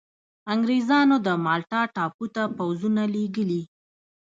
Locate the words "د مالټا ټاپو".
1.25-2.25